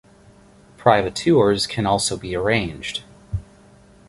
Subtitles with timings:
[0.77, 3.03] Private tours can also be arranged.